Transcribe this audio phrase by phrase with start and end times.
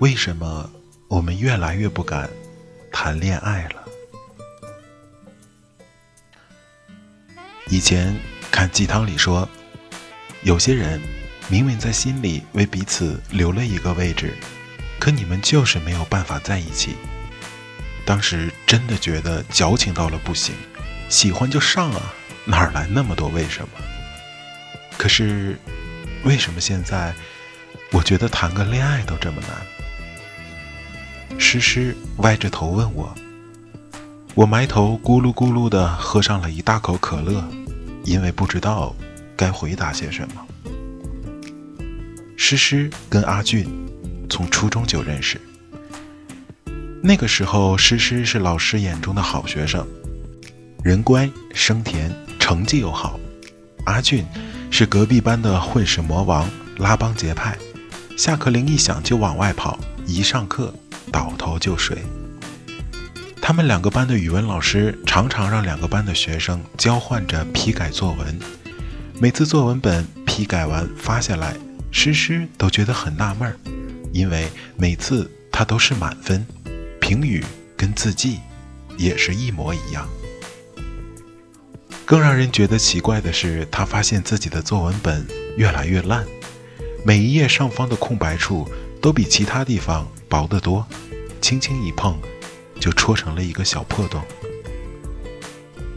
[0.00, 0.70] 为什么
[1.08, 2.30] 我们越来越不敢
[2.90, 3.84] 谈恋爱了？
[7.68, 8.18] 以前
[8.50, 9.46] 看鸡汤里说，
[10.40, 10.98] 有些人
[11.48, 14.34] 明明在心里为彼此留了一个位置，
[14.98, 16.96] 可你们就是没有办法在一起。
[18.06, 20.54] 当时真的觉得矫情到了不行，
[21.10, 22.14] 喜欢就上啊，
[22.46, 23.68] 哪来那么多为什么？
[24.96, 25.58] 可是
[26.24, 27.14] 为什么现在
[27.92, 29.50] 我觉得谈个恋爱都这么难？
[31.38, 33.12] 诗诗歪着头问我，
[34.34, 37.42] 我埋头咕噜咕噜地喝上了一大口可乐，
[38.04, 38.94] 因为不知道
[39.36, 40.46] 该回答些什么。
[42.36, 43.66] 诗诗跟阿俊
[44.28, 45.40] 从初中就认识，
[47.02, 49.86] 那个时候诗诗是老师眼中的好学生，
[50.82, 53.18] 人乖声甜，成绩又好；
[53.86, 54.24] 阿俊
[54.70, 57.56] 是隔壁班的混世魔王，拉帮结派，
[58.16, 60.72] 下课铃一响就往外跑，一上课。
[61.10, 61.98] 倒头就睡。
[63.42, 68.38] 他们两个班的语文老师常常让两个班的学生交换着批改作文，
[69.18, 71.56] 每次作文本批改完发下来，
[71.90, 73.56] 诗诗都觉得很纳闷儿，
[74.12, 76.46] 因为每次他都是满分，
[77.00, 77.44] 评语
[77.76, 78.38] 跟字迹
[78.96, 80.08] 也是一模一样。
[82.04, 85.26] 更让人觉得奇怪的是，他发现自己的作文本
[85.56, 86.24] 越来越烂，
[87.04, 88.68] 每一页上方的空白处
[89.00, 90.06] 都比其他地方。
[90.28, 90.86] 薄得多，
[91.40, 92.16] 轻轻一碰，
[92.78, 94.22] 就戳成了一个小破洞。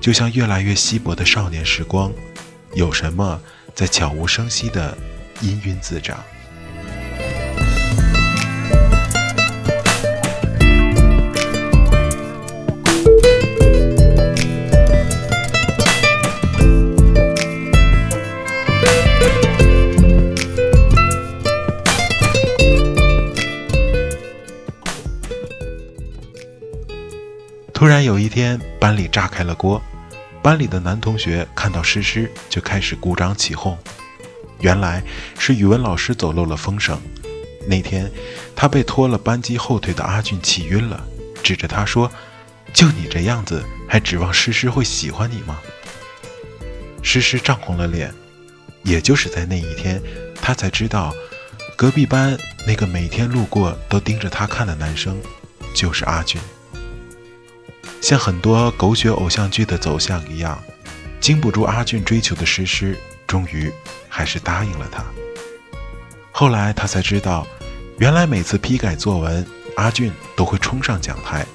[0.00, 2.10] 就像越来越稀薄的少年时光，
[2.72, 3.38] 有什么
[3.74, 4.96] 在悄无声息的
[5.42, 6.24] 氤氲自长。
[27.84, 29.78] 突然有一天，班里炸开了锅。
[30.42, 33.76] 班里的男同学看到诗诗，就开始鼓掌起哄。
[34.60, 35.02] 原来
[35.38, 36.98] 是语文老师走漏了风声。
[37.68, 38.10] 那天，
[38.56, 41.04] 他被拖了班级后腿的阿俊气晕了，
[41.42, 42.10] 指着他说
[42.72, 45.58] ：“就你这样子，还指望诗诗会喜欢你吗？”
[47.04, 48.10] 诗诗涨红了脸。
[48.82, 50.00] 也就是在那一天，
[50.40, 51.12] 他才知道，
[51.76, 52.34] 隔壁班
[52.66, 55.20] 那个每天路过都盯着他看的男生，
[55.74, 56.40] 就是阿俊。
[58.00, 60.62] 像很多狗血偶像剧的走向一样，
[61.20, 63.72] 经不住阿俊追求的诗诗，终于
[64.08, 65.04] 还是答应了他。
[66.30, 67.46] 后来他才知道，
[67.98, 71.46] 原来每次批改作文，阿俊都会冲上讲台，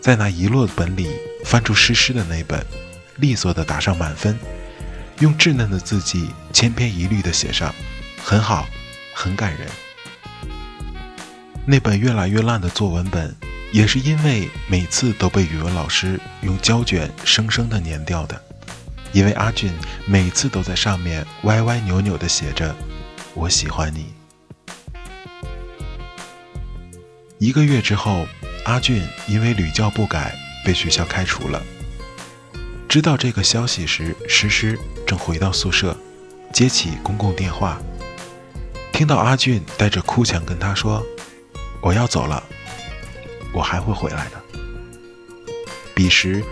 [0.00, 1.10] 在那遗落的本里
[1.44, 2.64] 翻出诗诗的那本，
[3.16, 4.38] 利索地打上满分，
[5.20, 7.74] 用稚嫩的字迹千篇一律地写上
[8.24, 8.66] “很好，
[9.14, 9.68] 很感人”。
[11.66, 13.34] 那本越来越烂的作文本。
[13.72, 18.40] 也是因为每次都被语文老师用胶卷生生的粘掉的，
[19.12, 19.72] 因为阿俊
[20.06, 22.74] 每次都在上面歪歪扭扭的写着
[23.34, 24.14] “我喜欢你”。
[27.38, 28.26] 一个月之后，
[28.64, 30.34] 阿俊因为屡教不改
[30.64, 31.62] 被学校开除了。
[32.88, 35.94] 知道这个消息时，诗诗正回到宿舍，
[36.50, 37.78] 接起公共电话，
[38.90, 41.04] 听到阿俊带着哭腔跟他说
[41.82, 42.42] ：“我要走了。”
[43.56, 44.42] 我还会回来的。
[45.94, 46.44] 彼时，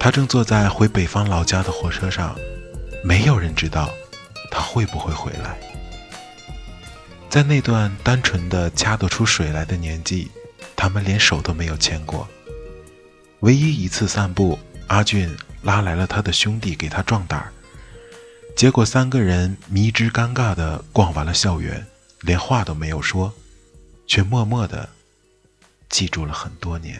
[0.00, 2.36] 他正坐在回北方老家的火车上，
[3.04, 3.88] 没有人知道，
[4.50, 5.56] 他会不会回来。
[7.28, 10.28] 在那段单纯的掐得出水来的年纪，
[10.74, 12.26] 他们连手都没有牵过。
[13.40, 14.58] 唯一一次散步，
[14.88, 15.32] 阿俊
[15.62, 17.52] 拉来了他的兄弟给他壮胆儿，
[18.56, 21.86] 结果三个人迷之尴尬地逛完了校园，
[22.22, 23.32] 连话都没有说，
[24.08, 24.88] 却默默地
[25.90, 26.98] 记住了很多年。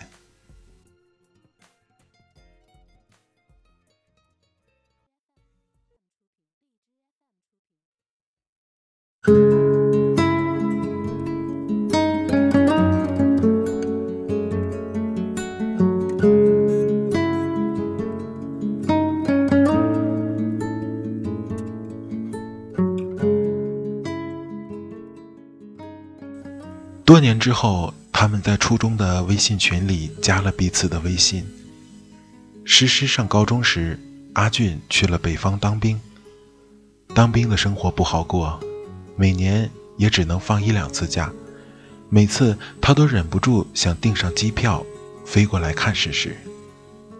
[27.04, 31.42] 多年之后，他们在初中的微信群里加了彼此的微信。
[32.66, 33.98] 诗诗上高中时，
[34.34, 35.98] 阿俊去了北方当兵。
[37.14, 38.60] 当兵的生活不好过，
[39.16, 41.32] 每年也只能放一两次假。
[42.10, 44.84] 每次他都忍不住想订上机票，
[45.24, 46.36] 飞过来看诗诗，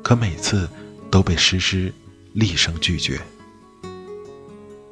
[0.03, 0.69] 可每次
[1.11, 1.91] 都被诗诗
[2.35, 3.19] 厉声拒绝。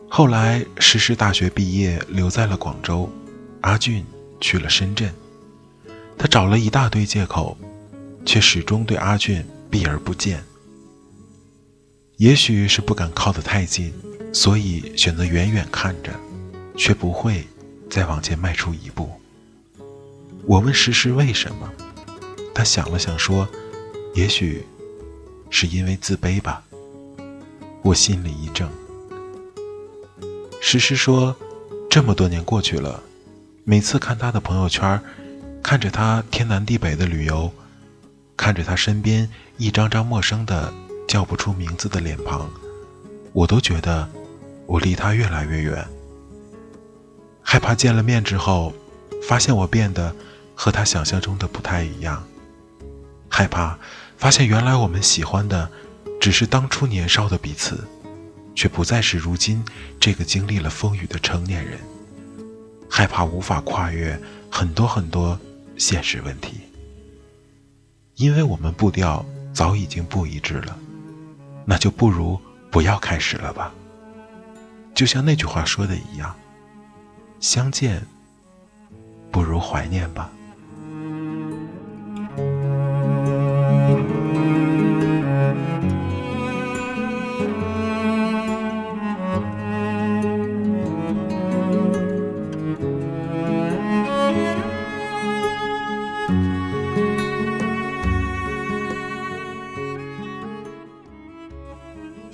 [0.08, 3.12] 后来，诗诗大学毕业，留在了广州，
[3.60, 4.02] 阿俊。
[4.40, 5.12] 去了深圳，
[6.18, 7.56] 他找了一大堆借口，
[8.26, 10.42] 却始终对阿俊避而不见。
[12.16, 13.94] 也许是不敢靠得太近，
[14.32, 16.10] 所以选择远远看着，
[16.76, 17.46] 却不会
[17.88, 19.08] 再往前迈出一步。
[20.44, 21.72] 我问诗诗为什么，
[22.52, 23.48] 他想了想说
[24.14, 24.66] ：“也许
[25.50, 26.64] 是因为自卑吧。”
[27.82, 28.68] 我心里一怔。
[30.60, 31.36] 诗诗说
[31.88, 33.02] ：“这么多年过去了。”
[33.62, 35.00] 每次看他的朋友圈，
[35.62, 37.52] 看着他天南地北的旅游，
[38.36, 39.28] 看着他身边
[39.58, 40.72] 一张张陌生的
[41.06, 42.48] 叫不出名字的脸庞，
[43.32, 44.08] 我都觉得
[44.66, 45.86] 我离他越来越远。
[47.42, 48.72] 害怕见了面之后，
[49.26, 50.14] 发现我变得
[50.54, 52.22] 和他想象中的不太一样。
[53.28, 53.78] 害怕
[54.16, 55.70] 发现原来我们喜欢的
[56.20, 57.86] 只是当初年少的彼此，
[58.54, 59.62] 却不再是如今
[60.00, 61.78] 这个经历了风雨的成年人。
[62.88, 64.18] 害怕无法跨越
[64.50, 65.38] 很多很多
[65.78, 66.60] 现实问题，
[68.16, 70.76] 因为我们步调早已经不一致了，
[71.64, 72.38] 那就不如
[72.68, 73.72] 不要开始了吧。
[74.92, 76.34] 就像那句话说的一样，
[77.38, 78.04] 相见
[79.30, 80.32] 不如怀念吧。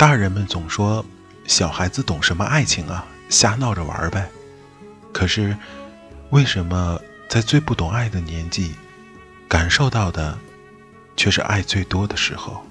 [0.05, 1.03] 大人们总说，
[1.47, 4.31] 小孩子懂什么爱情啊，瞎闹着玩呗。
[5.15, 5.57] 可是，
[6.29, 8.75] 为什么在最不懂爱的年纪，
[9.49, 10.39] 感受到的
[11.17, 12.63] 却是爱最多的时候？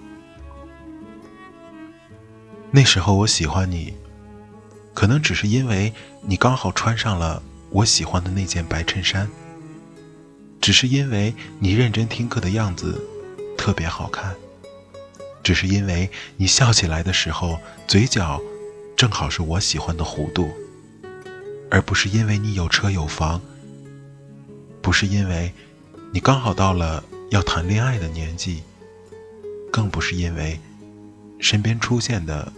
[2.69, 3.95] 那时候我喜欢你，
[4.93, 5.91] 可能只是因为
[6.21, 7.41] 你刚好穿上了
[7.71, 9.27] 我喜欢的那件白衬衫，
[10.61, 13.03] 只是因为你认真听课的样子
[13.57, 14.35] 特别好看。
[15.43, 18.41] 只是因为你笑起来的时候，嘴角
[18.95, 20.49] 正好是我喜欢的弧度，
[21.69, 23.41] 而不是因为你有车有房，
[24.81, 25.51] 不是因为
[26.11, 28.63] 你刚好到了要谈恋爱的年纪，
[29.69, 30.59] 更不是因为
[31.39, 32.53] 身边出现的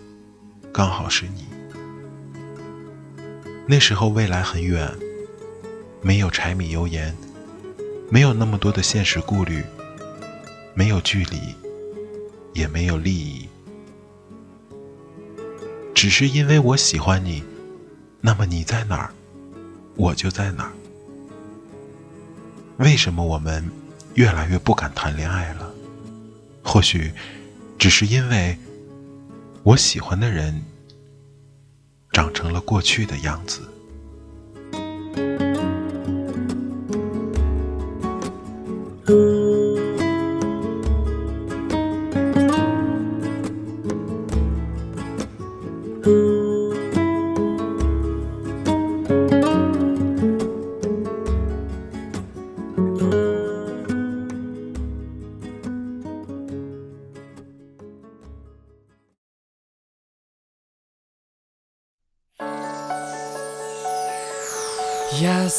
[0.72, 1.46] 刚好是你。
[3.68, 4.92] 那时候未来很远，
[6.02, 7.18] 没有柴米油盐，
[8.12, 9.64] 没有那么多的现实顾虑，
[10.76, 11.56] 没有距离。
[12.56, 13.48] 也没有利益，
[15.94, 17.44] 只是因为我喜欢你，
[18.22, 19.12] 那么你在哪儿，
[19.98, 20.72] 我就在哪儿。
[22.78, 23.70] 为什么我们
[24.14, 25.70] 越来越不敢谈恋爱了？
[26.64, 27.12] 或许
[27.78, 28.58] 只是因为
[29.64, 30.64] 我喜欢的人
[32.14, 33.62] 长成了过去的样子。
[65.14, 65.50] 優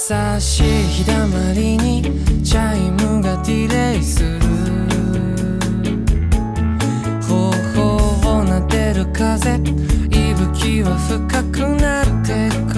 [0.41, 2.03] しい日だまりに
[2.43, 4.41] チャイムがディレイする。
[7.23, 9.73] 頬をなでる風息
[10.35, 12.75] 吹は深くなってく。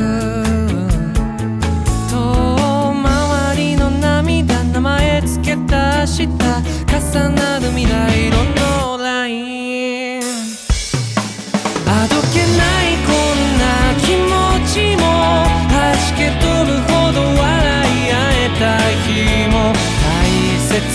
[2.11, 8.38] 遠回りの涙名前つけた明日重なる未来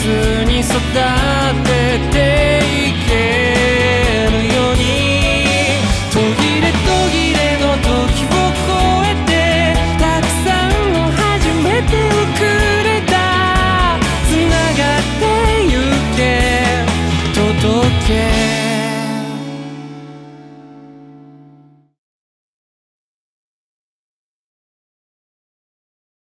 [0.05, 0.73] に育
[1.63, 2.12] てて